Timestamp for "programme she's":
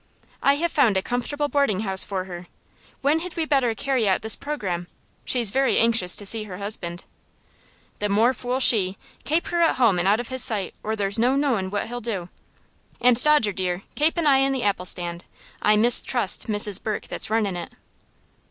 4.35-5.51